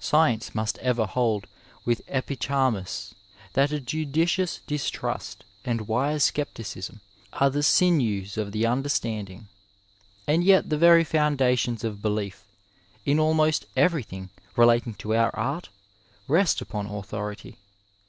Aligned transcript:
Science 0.00 0.52
must 0.52 0.78
ever 0.78 1.06
hold 1.06 1.46
with 1.84 2.02
Epicharmus 2.08 3.14
that 3.52 3.70
a 3.70 3.78
judicious 3.78 4.62
distrost 4.66 5.44
and 5.64 5.86
wise 5.86 6.24
scepticism 6.24 7.00
are 7.34 7.50
the 7.50 7.62
sinews 7.62 8.36
of 8.36 8.50
the 8.50 8.66
understanding. 8.66 9.46
And 10.26 10.42
yet 10.42 10.70
the 10.70 10.76
very 10.76 11.04
foundations 11.04 11.84
of 11.84 12.02
belief 12.02 12.42
in 13.06 13.20
almost 13.20 13.64
everything 13.76 14.30
relating 14.56 14.94
to 14.94 15.14
our 15.14 15.30
art 15.36 15.68
rest 16.26 16.60
upon 16.60 16.86
authority. 16.86 17.56